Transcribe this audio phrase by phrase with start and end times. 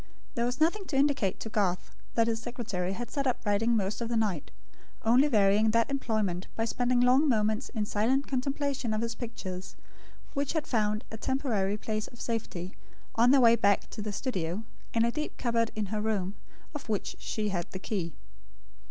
[0.33, 4.01] There was nothing to indicate to Garth that his secretary had sat up writing most
[4.01, 4.49] of the night;
[5.03, 9.75] only varying that employment by spending long moments in silent contemplation of his pictures,
[10.33, 12.75] which had found a temporary place of safety,
[13.13, 16.33] on their way back to the studio, in a deep cupboard in her room,
[16.73, 18.15] of which she had the key.